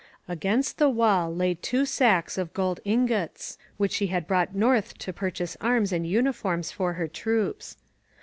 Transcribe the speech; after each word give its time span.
Against 0.27 0.79
the 0.79 0.89
wall 0.89 1.29
lay 1.31 1.53
two 1.53 1.85
sacks 1.85 2.35
of 2.39 2.53
gold 2.55 2.79
ingots 2.83 3.59
which 3.77 3.91
she 3.91 4.07
had 4.07 4.25
brought 4.25 4.55
north 4.55 4.97
to 4.97 5.13
purchase 5.13 5.55
arms 5.61 5.93
and 5.93 6.07
uniforms 6.07 6.71
for 6.71 6.93
her 6.93 7.07
troops. 7.07 7.77